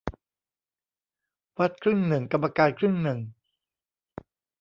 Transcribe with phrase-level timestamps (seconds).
[1.59, 3.19] วัดครึ่งหนึ่งกรรมการครึ่งหนึ่ง